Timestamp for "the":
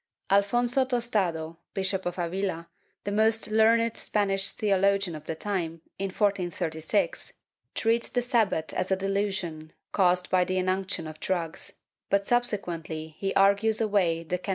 3.03-3.11, 5.25-5.35, 8.09-8.23, 10.43-10.57, 14.23-14.39